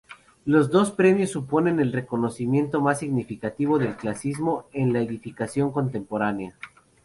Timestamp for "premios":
0.89-1.29